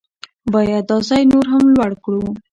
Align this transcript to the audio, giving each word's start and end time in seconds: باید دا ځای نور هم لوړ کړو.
باید 0.53 0.83
دا 0.89 0.97
ځای 1.07 1.23
نور 1.31 1.45
هم 1.51 1.63
لوړ 1.75 1.91
کړو. 2.03 2.23